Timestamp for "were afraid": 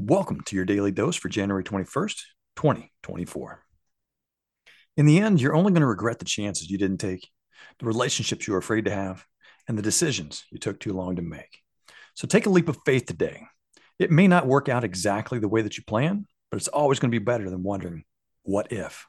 8.52-8.84